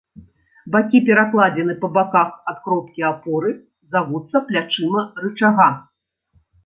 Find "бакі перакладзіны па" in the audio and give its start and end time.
0.75-1.89